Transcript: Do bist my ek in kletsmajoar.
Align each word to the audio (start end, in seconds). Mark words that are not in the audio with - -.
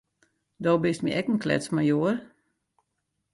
Do 0.63 0.71
bist 0.83 1.03
my 1.03 1.11
ek 1.19 1.27
in 1.31 1.41
kletsmajoar. 1.43 2.15